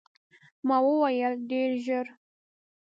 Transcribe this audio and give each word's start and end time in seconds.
ما 0.67 0.77
وویل، 0.87 1.33
ډېر 1.49 1.69
ژر. 1.85 2.05